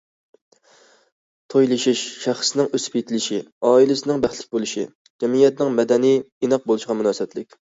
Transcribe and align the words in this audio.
تويلىشىش 1.53 2.01
شەخسنىڭ 2.23 2.71
ئۆسۈپ 2.77 2.97
يېتىلىشى، 2.99 3.39
ئائىلىسىنىڭ 3.73 4.25
بەختلىك 4.25 4.51
بولۇشى، 4.59 4.87
جەمئىيەتنىڭ 5.25 5.79
مەدەنىي، 5.81 6.19
ئىناق 6.25 6.67
بولۇشىغا 6.69 6.99
مۇناسىۋەتلىك. 7.03 7.59